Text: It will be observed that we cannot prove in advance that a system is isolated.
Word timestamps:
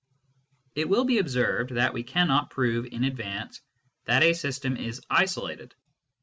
It 0.73 0.89
will 0.89 1.03
be 1.05 1.19
observed 1.19 1.75
that 1.75 1.93
we 1.93 2.01
cannot 2.01 2.49
prove 2.49 2.87
in 2.87 3.03
advance 3.03 3.61
that 4.05 4.23
a 4.23 4.33
system 4.33 4.75
is 4.75 4.99
isolated. 5.11 5.75